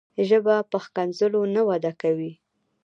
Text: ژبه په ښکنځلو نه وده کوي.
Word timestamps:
ژبه 0.27 0.55
په 0.69 0.77
ښکنځلو 0.85 1.41
نه 1.55 1.61
وده 1.69 1.91
کوي. 2.01 2.31